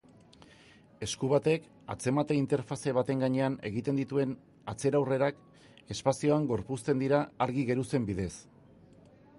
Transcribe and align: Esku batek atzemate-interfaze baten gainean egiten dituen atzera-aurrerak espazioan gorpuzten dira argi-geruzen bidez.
Esku 1.07 1.27
batek 1.33 1.67
atzemate-interfaze 1.95 2.93
baten 2.99 3.21
gainean 3.25 3.59
egiten 3.71 4.01
dituen 4.01 4.33
atzera-aurrerak 4.75 5.45
espazioan 5.97 6.49
gorpuzten 6.55 7.05
dira 7.07 7.21
argi-geruzen 7.47 8.09
bidez. 8.11 8.33